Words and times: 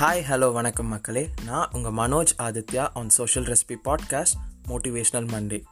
Hi 0.00 0.22
hello 0.28 0.52
வணக்கம் 0.52 0.86
மக்களே. 0.86 1.30
நான் 1.44 1.68
உங்கள் 1.72 1.92
Manoj 1.92 2.32
Aditya 2.38 2.90
on 2.94 3.08
social 3.08 3.48
recipe 3.48 3.76
podcast 3.84 4.36
motivational 4.68 5.26
Monday 5.26 5.62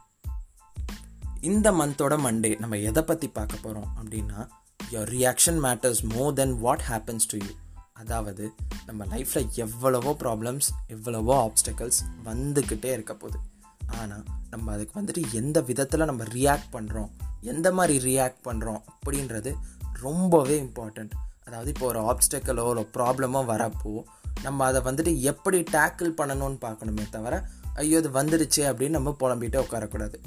இந்த 1.41 1.71
மந்தோட 1.71 2.17
மண்டே 2.25 2.59
நம்ம 2.59 2.77
எதை 2.77 3.03
பற்றி 3.03 3.27
பார்க்க 3.27 3.57
போகிறோம் 3.61 3.87
அப்படின்னா 3.97 4.47
your 4.91 5.09
reaction 5.09 5.59
matters 5.63 6.03
more 6.03 6.33
then 6.33 6.59
what 6.59 6.81
happens 6.89 7.27
to 7.27 7.37
you 7.37 7.49
அதாவது 7.93 8.53
நம்ம 8.85 9.05
லைஃப்பில் 9.05 9.49
எவ்வளவோ 9.49 10.15
ப்ராப்ளம்ஸ் 10.19 10.69
எவ்வளவோ 10.87 11.51
ஆப்ஸ்டக்கல்ஸ் 11.51 11.99
வந்துக்கிட்டே 12.25 12.85
இருக்க 12.85 13.13
போகுது. 13.13 13.39
ஆனால் 13.87 14.23
நம்ம 14.49 14.71
அதுக்கு 14.71 15.01
வந்துட்டு 15.01 15.33
எந்த 15.33 15.61
விதத்தில் 15.61 16.05
நம்ம 16.05 16.23
ரியாக்ட் 16.23 16.69
பண்ணுறோம் 16.73 17.09
எந்த 17.41 17.71
மாதிரி 17.71 18.17
ரியாக்ட் 18.17 18.45
பண்ணுறோம் 18.45 18.81
அப்படின்றது 18.99 19.55
ரொம்பவே 19.93 20.61
இம்பார்ட்டண்ட் 20.61 21.11
அதாவது 21.45 21.71
இப்போ 21.73 21.85
ஒரு 21.85 22.01
ஆப்ஸ்டக்கலோ 22.01 22.63
ஒரு 22.63 22.89
ப்ராப்ளமோ 22.93 23.45
வரப்போ 23.45 24.03
நம்ம 24.43 24.65
அதை 24.65 24.81
வந்துட்டு 24.81 25.19
எப்படி 25.19 25.63
டேக்கிள் 25.71 26.11
பண்ணணும்னு 26.17 26.59
பார்க்கணுமே 26.61 27.09
தவிர 27.09 27.43
ஐயோ 27.73 27.97
இது 27.97 28.09
வந்துடுச்சு 28.09 28.61
அப்படின்னு 28.69 28.89
நம்ம 28.89 29.15
புலம்பிட்டு 29.19 29.57
உட்காரக்கூடாது. 29.59 30.17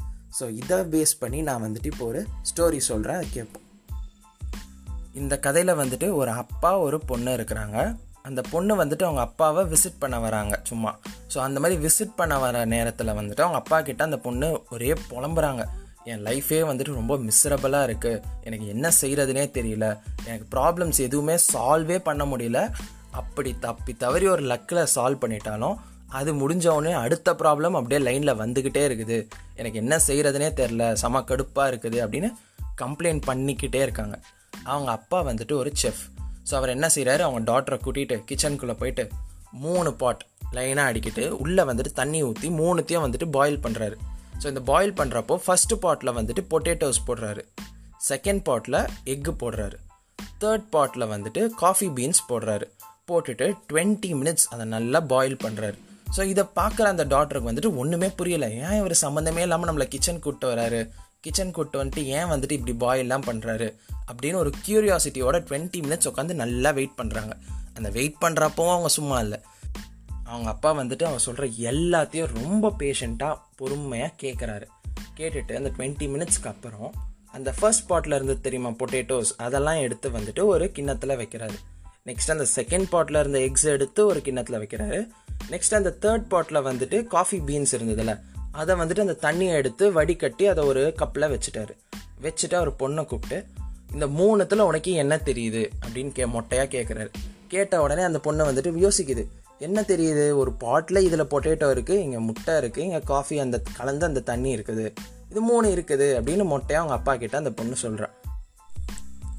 ஸோ 0.41 0.51
இதை 0.51 0.79
பேஸ் 0.79 1.13
பண்ணி 1.19 1.43
நான் 1.43 1.63
வந்துட்டு 1.63 1.85
இப்போ 1.85 2.07
ஒரு 2.07 2.27
ஸ்டோரி 2.51 2.79
சொல்கிறேன் 2.79 3.25
கேட்போம். 3.31 3.67
இந்த 5.13 5.39
கதையில் 5.39 5.75
வந்துட்டு 5.75 6.15
ஒரு 6.15 6.31
அப்பா 6.31 6.79
ஒரு 6.79 6.99
பொண்ணு 7.01 7.37
இருக்கிறாங்க. 7.37 7.97
அந்த 8.23 8.43
பொண்ணு 8.51 8.85
வந்துட்டு 8.85 9.03
அவங்க 9.03 9.21
அப்பாவை 9.21 9.65
விசிட் 9.65 9.99
பண்ண 9.99 10.19
வராங்க 10.19 10.61
சும்மா. 10.63 10.99
ஸோ 11.35 11.39
அந்த 11.39 11.61
மாதிரி 11.61 11.87
விசிட் 11.87 12.15
பண்ண 12.17 12.39
வர 12.39 12.65
நேரத்தில் 12.65 13.07
வந்துட்டு 13.07 13.41
அவங்க 13.41 13.59
அப்பா 13.59 13.81
கிட்ட 13.81 14.05
அந்த 14.05 14.19
பொண்ணு 14.19 14.63
ஒரே 14.71 14.93
புலம்புறாங்க. 15.11 15.65
என் 16.05 16.25
லைஃபே 16.25 16.61
வந்துட்டு 16.69 16.95
ரொம்ப 16.95 17.17
மிஸ்ரபிளாக 17.17 17.87
இருக்குது 17.89 18.23
எனக்கு 18.43 18.67
என்ன 18.67 18.91
செய்கிறதுனே 19.01 19.45
தெரியல. 19.59 19.99
எனக்கு 20.25 20.47
ப்ராப்ளம்ஸ் 20.57 20.99
எதுவுமே 20.99 21.39
சால்வே 21.53 21.99
பண்ண 21.99 22.25
முடியல. 22.25 22.71
அப்படி 23.21 23.51
தப்பி 23.65 23.93
தவறி 24.03 24.27
ஒரு 24.35 24.45
லக்கில் 24.53 24.91
சால்வ் 24.95 25.23
பண்ணிட்டாலும் 25.23 25.77
அது 26.19 26.31
முடிஞ்சவுடனே 26.41 26.93
அடுத்த 27.03 27.33
ப்ராப்ளம் 27.43 27.77
அப்படியே 27.79 28.01
லைனில் 28.07 28.39
வந்துக்கிட்டே 28.41 28.83
இருக்குது. 28.89 29.19
எனக்கு 29.61 29.79
என்ன 29.83 29.95
செய்கிறதுனே 30.07 30.49
தெரில 30.61 30.93
செம 31.03 31.23
கடுப்பாக 31.31 31.71
இருக்குது 31.73 31.99
அப்படின்னு 32.05 32.31
கம்ப்ளைண்ட் 32.83 33.23
பண்ணிக்கிட்டே 33.29 33.81
இருக்காங்க. 33.87 34.17
அவங்க 34.65 34.91
அப்பா 34.99 35.19
வந்துட்டு 35.31 35.55
ஒரு 35.61 35.71
செஃப் 35.83 36.03
ஸோ 36.49 36.53
அவர் 36.59 36.75
என்ன 36.75 36.87
செய்கிறாரு 36.95 37.23
அவங்க 37.27 37.41
டாட்டரை 37.51 37.79
கூட்டிகிட்டு 37.85 38.17
கிச்சனுக்குள்ளே 38.29 38.77
போயிட்டு 38.81 39.05
மூணு 39.65 39.91
பாட் 40.01 40.23
லைனாக 40.57 40.91
அடிக்கிட்டு 40.91 41.25
உள்ளே 41.43 41.63
வந்துட்டு 41.71 41.93
தண்ணி 42.01 42.21
ஊற்றி 42.29 42.49
மூணுத்தையும் 42.61 43.05
வந்துட்டு 43.07 43.29
பாயில் 43.37 43.63
பண்ணுறாரு 43.65 43.97
ஸோ 44.41 44.47
இந்த 44.53 44.63
பாயில் 44.71 44.95
பண்ணுறப்போ 45.01 45.35
ஃபஸ்ட்டு 45.47 45.79
பாட்டில் 45.85 46.17
வந்துட்டு 46.19 46.43
பொட்டேட்டோஸ் 46.53 47.01
போடுறாரு. 47.09 47.43
செகண்ட் 48.09 48.43
பாட்டில் 48.49 48.79
எக்கு 49.13 49.33
போடுறாரு. 49.43 49.77
தேர்ட் 50.43 50.67
பாட்டில் 50.71 51.11
வந்துட்டு 51.15 51.43
காஃபி 51.63 51.89
பீன்ஸ் 51.99 52.23
போடுறாரு. 52.31 52.67
போட்டுட்டு 53.11 53.47
டுவெண்ட்டி 53.73 54.11
மினிட்ஸ் 54.19 54.45
அதை 54.51 54.65
நல்லா 54.67 55.01
பாயில் 55.01 55.41
பண்ணுறாரு 55.45 55.79
ஸோ 56.17 56.25
இதை 56.25 56.45
பார்க்குற 56.57 56.87
அந்த 56.93 57.05
டாக்டருக்கு 57.05 57.51
வந்துட்டு 57.51 57.77
ஒன்றுமே 57.77 58.07
புரியலை. 58.07 58.49
ஏன் 58.65 58.79
இவர் 58.79 58.95
சம்மந்தமே 59.01 59.39
இல்லாமல் 59.39 59.69
நம்மளை 59.69 59.87
கிச்சன் 59.89 60.21
கூப்பிட்டு 60.21 60.47
வராரு? 60.55 60.81
கிச்சன் 61.21 61.51
கூப்பிட்டு 61.51 61.79
வந்துட்டு 61.83 62.05
ஏன் 62.05 62.25
வந்துட்டு 62.25 62.57
இப்படி 62.59 62.75
பாயில்லாம் 62.85 63.25
பண்ணுறாரு 63.29 63.69
அப்படின்னு 64.13 64.35
ஒரு 64.35 64.51
க்யூரியாசிட்டியோட 64.67 65.39
டுவெண்ட்டி 65.49 65.81
மினிட்ஸ் 65.87 66.09
உட்காந்து 66.11 66.35
நல்லா 66.35 66.71
வெயிட் 66.71 66.99
பண்ணுறாங்க 67.03 67.35
அந்த 67.75 67.89
வெயிட் 67.91 68.21
பண்ணுறப்பவும் 68.21 68.75
அவங்க 68.75 68.89
சும்மா 68.89 69.19
இல்லை. 69.21 69.41
அவங்க 70.25 70.49
அப்பா 70.51 70.71
வந்துட்டு 70.73 71.07
அவங்க 71.09 71.23
சொல்கிற 71.29 71.47
எல்லாத்தையும் 71.73 72.31
ரொம்ப 72.43 72.75
பேஷண்ட்டாக 72.79 73.41
பொறுமையாக 73.57 74.15
கேட்குறாரு 74.23 74.69
கேட்டுட்டு 75.17 75.57
அந்த 75.57 75.73
டுவெண்ட்டி 75.79 76.09
மினிட்ஸ்க்கு 76.15 76.51
அப்புறம் 76.55 76.91
அந்த 77.33 77.51
ஃபர்ஸ்ட் 77.59 77.87
பாட்டில் 77.87 78.15
இருந்து 78.15 78.41
தெரியுமா 78.41 78.71
பொட்டேட்டோஸ் 78.81 79.31
அதெல்லாம் 79.37 79.77
எடுத்து 79.77 80.09
வந்துட்டு 80.11 80.43
ஒரு 80.45 80.65
கிண்ணத்தில் 80.71 81.19
வைக்கிறாரு. 81.19 81.59
நெக்ஸ்ட் 82.07 82.31
அந்த 82.31 82.47
செகண்ட் 82.55 82.87
பாட்டில் 82.91 83.17
இருந்த 83.17 83.41
எக்ஸ் 83.41 83.65
எடுத்து 83.65 84.07
ஒரு 84.07 84.21
கிண்ணத்தில் 84.21 84.57
வைக்கிறாரு. 84.61 85.09
நெக்ஸ்ட் 85.51 85.75
அந்த 85.75 85.91
தேர்ட் 86.05 86.25
பாட்டில் 86.29 86.59
வந்துட்டு 86.69 87.05
காஃபி 87.05 87.39
பீன்ஸ் 87.39 87.75
இருந்ததுல. 87.77 88.13
அதை 88.53 88.75
வந்துட்டு 88.75 89.03
அந்த 89.05 89.17
தண்ணியை 89.27 89.53
எடுத்து 89.61 89.93
வடிகட்டி 89.93 90.47
அதை 90.47 90.65
ஒரு 90.65 90.95
கப்பில் 91.01 91.27
வச்சுட்டாரு. 91.35 91.75
வச்சுட்டு 92.25 92.55
அவர் 92.55 92.71
பொண்ணை 92.81 93.05
கூப்பிட்டு 93.05 93.39
இந்த 93.93 94.07
மூணுத்தில் 94.07 94.65
உனக்கு 94.71 94.93
என்ன 94.93 95.17
தெரியுது? 95.17 95.63
அப்படின்னு 95.85 96.13
கே 96.13 96.25
மொட்டையாக 96.25 96.69
கேட்குறாரு 96.75 97.11
கேட்ட 97.49 97.83
உடனே 97.83 98.03
அந்த 98.03 98.21
பொண்ணை 98.25 98.47
வந்துட்டு 98.49 98.89
யோசிக்குது. 98.89 99.25
என்ன 99.59 99.81
தெரியுது? 99.81 100.27
ஒரு 100.43 100.53
பாட்டில் 100.53 101.05
இதில் 101.09 101.31
பொட்டேட்டோ 101.33 101.69
இருக்குது 101.77 102.03
இங்கே 102.07 102.21
முட்டை 102.29 102.55
இருக்குது 102.55 102.87
இங்கே 102.89 103.01
காஃபி 103.13 103.39
அந்த 103.39 103.63
கலந்து 103.79 104.07
அந்த 104.07 104.21
தண்ணி 104.21 104.57
இருக்குது. 104.57 104.87
இது 105.31 105.41
மூணு 105.41 105.69
இருக்குது 105.77 106.09
அப்படின்னு 106.19 106.47
மொட்டையாக 106.55 106.83
அவங்க 106.83 106.95
அப்பா 106.95 107.17
கிட்ட 107.17 107.37
அந்த 107.37 107.51
பொண்ணு 107.51 107.77
சொல்கிறான் 107.77 108.17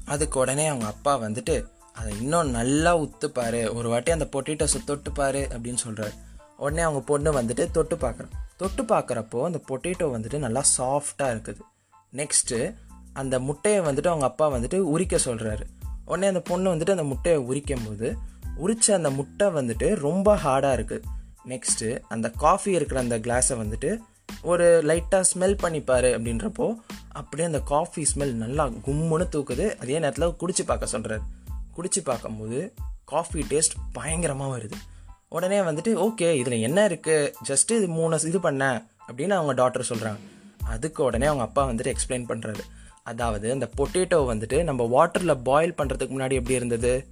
அதுக்கு 0.04 0.38
உடனே 0.40 0.66
அவங்க 0.66 0.86
அப்பா 0.86 1.12
வந்துட்டு 1.20 1.54
அதை 1.94 2.20
இன்னும் 2.20 2.50
நல்லா 2.50 2.98
உத்துப்பாரு. 2.98 3.74
ஒரு 3.74 3.88
வாட்டி 3.88 4.10
அந்த 4.10 4.28
பொட்டேட்டோஸை 4.32 4.80
தொட்டுப்பாரு 4.86 5.42
அப்படின்னு 5.54 5.76
சொல்கிறாரு 5.86 6.14
உடனே 6.56 6.82
அவங்க 6.82 7.00
பொண்ணு 7.00 7.40
வந்துட்டு 7.40 7.70
தொட்டு 7.70 7.96
பார்க்குறான் 7.96 8.32
தொட்டு 8.56 8.82
பார்க்குறப்போ 8.82 9.42
அந்த 9.42 9.60
பொட்டேட்டோ 9.68 10.06
வந்துட்டு 10.16 10.38
நல்லா 10.38 10.62
சாஃப்டாக 10.78 11.32
இருக்குது. 11.34 11.60
நெக்ஸ்ட்டு 12.12 12.74
அந்த 13.12 13.38
முட்டையை 13.38 13.80
வந்துட்டு 13.80 14.06
அவங்க 14.06 14.26
அப்பா 14.26 14.50
வந்துட்டு 14.50 14.78
உரிக்க 14.78 15.16
சொல்கிறாரு 15.16 15.64
உடனே 16.04 16.26
அந்த 16.26 16.40
பொண்ணு 16.40 16.74
வந்துட்டு 16.74 16.90
அந்த 16.90 17.04
முட்டையை 17.04 17.40
உரிக்கும் 17.40 17.84
போது 17.86 18.16
உரித்த 18.56 18.94
அந்த 18.94 19.10
முட்டை 19.10 19.46
வந்துட்டு 19.46 19.94
ரொம்ப 19.94 20.36
ஹார்டாக 20.36 20.76
இருக்குது 20.78 21.02
நெக்ஸ்ட்டு 21.48 22.00
அந்த 22.08 22.30
காஃபி 22.30 22.72
இருக்கிற 22.72 23.00
அந்த 23.00 23.18
கிளாஸை 23.18 23.54
வந்துட்டு 23.62 23.98
ஒரு 24.42 24.82
லைட்டாக 24.86 25.24
ஸ்மெல் 25.34 25.56
பண்ணிப்பார் 25.62 26.08
அப்படின்றப்போ 26.16 26.74
அப்படியே 27.12 27.48
அந்த 27.48 27.60
காஃபி 27.60 28.06
ஸ்மெல் 28.14 28.32
நல்லா 28.32 28.66
கும்முன்னு 28.66 29.26
தூக்குது. 29.32 29.76
அதே 29.76 29.98
நேரத்தில் 29.98 30.28
குடிச்சு 30.28 30.66
பார்க்க 30.66 30.98
சொல்கிறாரு 30.98 31.20
குடிச்சு 31.76 32.00
பார்க்கும்போது 32.04 32.74
காஃபி 33.04 33.40
டேஸ்ட் 33.50 33.74
பயங்கரமாக 33.92 34.58
வருது. 34.58 34.76
உடனே 35.28 35.58
வந்துட்டு 35.60 35.92
ஓகே 36.06 36.28
இதில் 36.32 36.60
என்ன 36.60 36.88
இருக்குது 36.88 37.32
ஜஸ்ட்டு 37.48 37.76
இது 37.78 37.88
மூணு 37.88 38.20
இது 38.20 38.40
பண்ண 38.40 38.86
அப்படின்னு 39.08 39.34
அவங்க 39.38 39.52
டாக்டர் 39.52 39.88
சொல்கிறாங்க 39.88 40.20
அதுக்கு 40.64 41.04
உடனே 41.04 41.26
அவங்க 41.26 41.44
அப்பா 41.44 41.62
வந்துட்டு 41.70 41.94
எக்ஸ்பிளைன் 41.94 42.28
பண்ணுறாரு 42.28 42.64
அதாவது 43.02 43.52
அந்த 43.52 43.66
பொட்டேட்டோ 43.76 44.18
வந்துட்டு 44.30 44.62
நம்ம 44.62 44.82
வாட்டரில் 44.84 45.42
பாயில் 45.42 45.74
பண்ணுறதுக்கு 45.74 46.14
முன்னாடி 46.16 46.32
எப்படி 46.32 46.54
இருந்தது? 46.54 47.08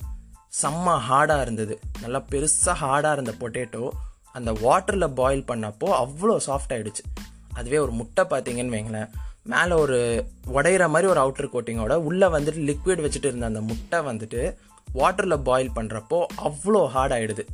செம்ம 0.62 0.94
ஹார்டாக 1.08 1.40
இருந்தது. 1.40 1.78
நல்லா 2.00 2.20
பெருசாக 2.30 2.76
ஹார்டாக 2.82 3.12
இருந்த 3.12 3.34
பொட்டேட்டோ 3.40 3.90
அந்த 4.32 4.52
வாட்டரில் 4.52 5.14
பாயில் 5.14 5.44
பண்ணப்போ 5.44 5.88
அவ்வளோ 6.02 6.36
சாஃப்ட் 6.46 6.72
ஆகிடுச்சு 6.74 7.04
அதுவே 7.54 7.78
ஒரு 7.78 7.92
முட்டை 7.92 8.24
பார்த்தீங்கன்னு 8.24 8.74
வைங்களேன். 8.76 9.10
மேலே 9.46 9.74
ஒரு 9.74 9.96
உடையிற 10.52 10.88
மாதிரி 10.88 11.06
ஒரு 11.08 11.20
அவுட்டர் 11.20 11.52
கோட்டிங்கோட 11.52 11.94
உள்ளே 11.94 12.26
வந்துட்டு 12.26 12.60
லிக்விட் 12.64 13.02
வச்சுட்டு 13.02 13.24
இருந்த 13.24 13.46
அந்த 13.46 13.60
முட்டை 13.60 13.98
வந்துட்டு 14.00 14.40
வாட்டரில் 14.94 15.42
பாயில் 15.42 15.74
பண்ணுறப்போ 15.74 16.18
அவ்வளோ 16.44 16.86
ஹார்ட் 16.86 17.12
ஆகிடுது 17.12 17.44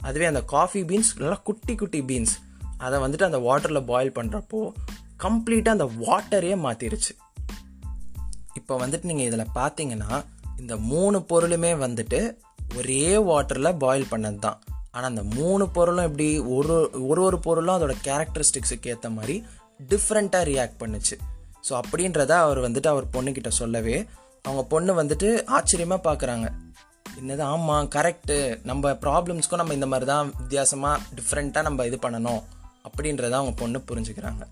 அதுவே 0.00 0.24
அந்த 0.24 0.42
காஃபி 0.44 0.82
பீன்ஸ் 0.82 1.18
நல்லா 1.18 1.40
குட்டி 1.44 1.74
குட்டி 1.74 2.02
பீன்ஸ் 2.02 2.34
அதை 2.78 3.00
வந்துட்டு 3.00 3.22
அந்த 3.22 3.38
வாட்டரில் 3.38 3.84
பாயில் 3.84 4.12
பண்ணுறப்போ 4.12 4.60
கம்ப்ளீட்டாக 5.22 5.76
அந்த 5.78 5.86
வாட்டரே 6.00 6.54
மாற்றிருச்சு 6.56 7.12
இப்போ 8.54 8.76
வந்துட்டு 8.78 9.04
நீங்கள் 9.04 9.26
இதில் 9.26 9.54
பார்த்தீங்கன்னா 9.54 10.10
இந்த 10.58 10.76
மூணு 10.76 11.18
பொருளுமே 11.28 11.72
வந்துட்டு 11.78 12.20
ஒரே 12.76 13.16
வாட்டரில் 13.26 13.76
பாயில் 13.76 14.10
பண்ணது 14.10 14.38
தான் 14.38 14.58
ஆனால் 14.90 15.10
அந்த 15.10 15.22
மூணு 15.36 15.68
பொருளும் 15.68 16.04
எப்படி 16.04 16.38
ஒரு 16.38 16.76
ஒரு 17.06 17.22
ஒரு 17.22 17.38
பொருளும் 17.38 17.76
அதோட 17.78 17.94
கேரக்டரிஸ்டிக்ஸுக்கு 18.04 18.86
ஏற்ற 18.86 19.10
மாதிரி 19.10 19.36
டிஃப்ரெண்ட்டாக 19.88 20.44
ரியாக்ட் 20.44 20.80
பண்ணுச்சு. 20.80 21.16
ஸோ 21.64 21.80
அப்படின்றத 21.80 22.30
அவர் 22.30 22.58
வந்துட்டு 22.58 22.86
அவர் 22.86 23.06
பொண்ணுக்கிட்ட 23.10 23.48
சொல்லவே 23.48 24.08
அவங்க 24.44 24.62
பொண்ணு 24.64 25.02
வந்துட்டு 25.02 25.44
ஆச்சரியமாக 25.46 26.12
பார்க்குறாங்க 26.12 26.46
என்னது 27.18 27.40
ஆமாம் 27.40 27.88
கரெக்டு 27.88 28.60
நம்ம 28.64 28.92
ப்ராப்ளம்ஸ்க்கும் 28.92 29.56
நம்ம 29.56 29.74
இந்த 29.74 29.86
மாதிரி 29.86 30.06
தான் 30.06 30.32
வித்தியாசமாக 30.36 31.00
டிஃப்ரெண்ட்டாக 31.14 31.62
நம்ம 31.62 31.86
இது 31.86 31.96
பண்ணணும் 31.96 32.42
அப்படின்றத 32.84 33.30
அவங்க 33.30 33.52
பொண்ணு 33.52 33.78
புரிஞ்சுக்கிறாங்க. 33.78 34.42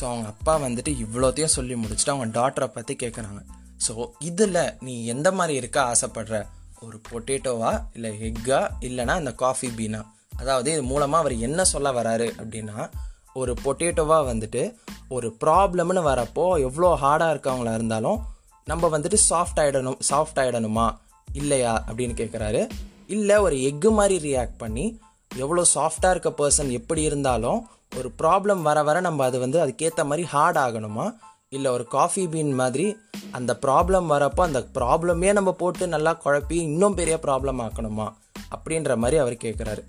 ஸோ 0.00 0.02
அவங்க 0.02 0.28
அப்பா 0.28 0.58
வந்துட்டு 0.58 1.04
இவ்வளோத்தையும் 1.04 1.54
சொல்லி 1.56 1.74
முடிச்சுட்டு 1.74 2.10
அவங்க 2.10 2.40
டாட்டரை 2.40 2.66
பற்றி 2.66 2.96
கேட்குறாங்க 2.96 3.40
ஸோ 3.86 4.10
இதில் 4.18 4.76
நீ 4.80 5.06
எந்த 5.06 5.32
மாதிரி 5.32 5.54
இருக்க 5.54 5.78
ஆசைப்படுற? 5.82 6.46
ஒரு 6.82 7.00
பொட்டேட்டோவா 7.10 7.84
இல்லை 7.94 8.20
எக்கா 8.20 8.70
இல்லைனா 8.80 9.18
இந்த 9.18 9.32
காஃபி 9.32 9.68
பீனா 9.68 10.00
அதாவது 10.36 10.72
இது 10.72 10.82
மூலமாக 10.82 11.22
அவர் 11.22 11.38
என்ன 11.38 11.64
சொல்ல 11.64 11.92
வராரு 11.92 12.26
அப்படின்னா 12.38 12.90
ஒரு 13.34 13.54
பொட்டேட்டோவாக 13.64 14.28
வந்துட்டு 14.30 14.74
ஒரு 15.08 15.36
ப்ராப்ளம்னு 15.40 16.02
வரப்போ 16.10 16.60
எவ்வளோ 16.60 16.94
ஹார்டாக 16.94 17.34
இருக்கவங்களா 17.34 17.74
இருந்தாலும் 17.74 18.20
நம்ம 18.64 18.98
வந்துட்டு 18.98 19.16
சாஃப்ட் 19.30 19.56
ஆகிடணும் 19.56 19.98
சாஃப்ட் 20.10 20.36
ஆகிடணுமா 20.36 20.96
இல்லையா? 21.32 21.84
அப்படின்னு 21.88 22.14
கேட்குறாரு 22.14 22.68
இல்லை 23.06 23.36
ஒரு 23.36 23.56
எக்கு 23.56 23.90
மாதிரி 23.90 24.34
ரியாக்ட் 24.34 24.58
பண்ணி 24.58 25.00
எவ்வளோ 25.36 25.62
சாஃப்டாக 25.74 26.10
இருக்க 26.10 26.30
பர்சன் 26.30 26.70
எப்படி 26.70 27.02
இருந்தாலும் 27.02 27.68
ஒரு 27.96 28.12
ப்ராப்ளம் 28.22 28.62
வர 28.62 28.82
வர 28.82 29.00
நம்ம 29.00 29.24
அது 29.24 29.38
வந்து 29.38 29.66
அதுக்கேற்ற 29.66 30.04
மாதிரி 30.04 30.28
ஹார்ட் 30.28 30.56
ஆகணுமா? 30.56 31.14
இல்லை 31.48 31.70
ஒரு 31.70 31.84
காஃபி 31.86 32.26
பீன் 32.26 32.54
மாதிரி 32.54 32.96
அந்த 33.30 33.58
ப்ராப்ளம் 33.62 34.06
வரப்போ 34.12 34.40
அந்த 34.40 34.66
ப்ராப்ளமே 34.74 35.32
நம்ம 35.32 35.52
போட்டு 35.52 35.88
நல்லா 35.88 36.20
குழப்பி 36.24 36.52
இன்னும் 36.52 36.94
பெரிய 36.94 37.18
ப்ராப்ளம் 37.22 37.62
ஆக்கணுமா? 37.66 38.12
அப்படின்ற 38.54 38.96
மாதிரி 38.96 39.16
அவர் 39.16 39.32
கேட்குறாரு 39.32 39.82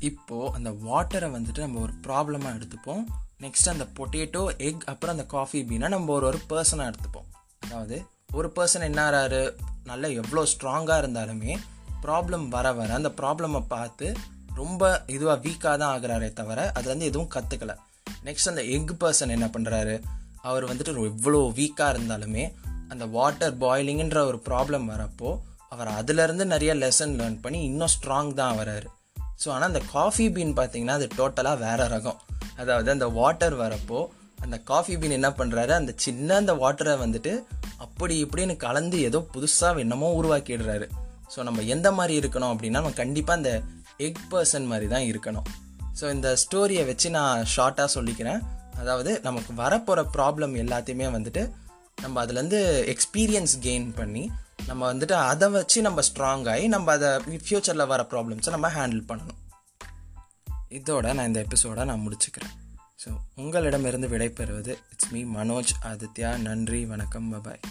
இப்போது 0.00 0.52
அந்த 0.52 0.70
வாட்டரை 0.70 1.28
வந்துட்டு 1.30 1.58
நம்ம 1.58 1.80
ஒரு 1.80 1.92
ப்ராப்ளமாக 2.02 2.56
எடுத்துப்போம். 2.56 3.04
நெக்ஸ்ட் 3.40 3.68
அந்த 3.68 3.86
பொட்டேட்டோ 3.98 4.58
எக் 4.58 4.84
அப்புறம் 4.84 5.16
அந்த 5.16 5.26
காஃபி 5.26 5.62
பீனை 5.62 5.88
நம்ம 5.88 6.12
ஒரு 6.12 6.26
ஒரு 6.26 6.38
பர்சனாக 6.48 6.92
எடுத்துப்போம். 6.92 7.28
அதாவது 7.60 8.04
ஒரு 8.32 8.52
பர்சன் 8.56 8.82
என்ன 8.82 9.10
ஆறாரு 9.10 9.56
நல்லா 9.84 10.08
எவ்வளோ 10.08 10.42
ஸ்ட்ராங்காக 10.42 11.02
இருந்தாலுமே 11.02 11.56
ப்ராப்ளம் 12.02 12.48
வர 12.48 12.72
வர 12.72 12.94
அந்த 12.94 13.12
ப்ராப்ளமை 13.16 13.64
பார்த்து 13.68 14.16
ரொம்ப 14.54 15.04
இதுவாக 15.06 15.42
வீக்காக 15.42 15.76
தான் 15.78 16.00
ஆகுறாரே 16.00 16.32
தவிர 16.32 16.72
அதுலேருந்து 16.74 17.00
எதுவும் 17.00 17.30
கற்றுக்கல 17.34 17.76
நெக்ஸ்ட் 18.24 18.48
அந்த 18.48 18.62
எக் 18.62 18.94
பர்சன் 19.00 19.28
என்ன 19.28 19.46
பண்ணுறாரு 19.46 20.02
அவர் 20.42 20.76
வந்துட்டு 20.76 21.04
எவ்வளோ 21.04 21.52
வீக்காக 21.54 21.98
இருந்தாலுமே 21.98 22.52
அந்த 22.88 23.06
வாட்டர் 23.06 23.58
பாய்லிங்குன்ற 23.58 24.18
ஒரு 24.18 24.42
ப்ராப்ளம் 24.44 24.90
வரப்போ 24.90 25.38
அவர் 25.68 25.88
அதுலேருந்து 25.88 26.44
நிறைய 26.44 26.74
லெசன் 26.74 27.14
லேர்ன் 27.16 27.40
பண்ணி 27.40 27.62
இன்னும் 27.62 27.88
ஸ்ட்ராங் 27.88 28.34
தான் 28.34 28.58
வராரு 28.58 28.86
ஸோ 29.42 29.48
ஆனால் 29.54 29.68
அந்த 29.72 29.82
காஃபி 29.96 30.26
பீன் 30.36 30.52
பார்த்தீங்கன்னா 30.58 30.96
அது 30.98 31.08
டோட்டலாக 31.18 31.58
வேறு 31.64 31.86
ரகம். 31.94 32.20
அதாவது 32.56 32.90
அந்த 32.90 33.06
வாட்டர் 33.18 33.56
வரப்போ 33.62 33.98
அந்த 34.44 34.56
காஃபி 34.70 34.94
பீன் 34.96 35.16
என்ன 35.18 35.30
பண்ணுறாரு 35.38 35.72
அந்த 35.80 35.92
சின்ன 36.04 36.36
அந்த 36.40 36.52
வாட்டரை 36.62 36.94
வந்துட்டு 37.04 37.32
அப்படி 37.84 38.14
இப்படின்னு 38.24 38.56
கலந்து 38.56 38.98
ஏதோ 39.08 39.18
புதுசாக 39.34 39.82
என்னமோ 39.84 40.08
உருவாக்கிடுறாரு. 40.20 40.86
ஸோ 41.34 41.42
நம்ம 41.42 41.62
எந்த 41.74 41.88
மாதிரி 41.92 42.14
இருக்கணும் 42.20 42.52
அப்படின்னா 42.52 42.80
நம்ம 42.80 42.96
கண்டிப்பாக 43.02 43.38
அந்த 43.40 43.52
எக் 44.06 44.20
பர்சன் 44.32 44.66
மாதிரி 44.72 44.88
தான் 44.94 45.06
இருக்கணும். 45.10 45.46
ஸோ 46.00 46.04
இந்த 46.16 46.28
ஸ்டோரியை 46.42 46.84
வச்சு 46.86 47.10
நான் 47.10 47.44
ஷார்ட்டாக 47.56 47.88
சொல்லிக்கிறேன். 47.96 48.40
அதாவது 48.80 49.12
நமக்கு 49.22 49.52
வரப்போகிற 49.62 50.00
ப்ராப்ளம் 50.16 50.54
எல்லாத்தையுமே 50.64 51.06
வந்துட்டு 51.16 51.42
நம்ம 52.02 52.24
அதுலேருந்து 52.24 52.58
எக்ஸ்பீரியன்ஸ் 52.94 53.54
கெயின் 53.66 53.86
பண்ணி 54.00 54.24
நம்ம 54.68 54.92
வந்துட்டு 54.92 55.12
அதை 55.12 55.48
வச்சு 55.48 55.82
நம்ம 55.82 56.00
ஸ்ட்ராங் 56.08 56.46
ஆகி 56.52 56.68
நம்ம 56.68 56.92
அதை 56.92 57.08
ஃப்யூச்சரில் 57.48 57.86
வர 57.86 58.06
ப்ராப்ளம்ஸை 58.10 58.50
நம்ம 58.54 58.68
ஹேண்டில் 58.76 59.02
பண்ணணும். 59.08 59.40
இதோட 60.78 61.14
நான் 61.14 61.26
இந்த 61.26 61.40
எபிசோடை 61.40 61.84
நான் 61.84 62.04
முடிச்சுக்கிறேன். 62.06 62.54
ஸோ 63.02 63.10
உங்களிடமிருந்து 63.34 64.08
விடைபெறுவது 64.08 64.72
இட்ஸ் 64.92 65.10
மீ 65.10 65.22
மனோஜ் 65.36 65.72
ஆதித்யா 65.90 66.30
நன்றி 66.38 66.80
வணக்கம் 66.84 67.28
பபாய் 67.32 67.62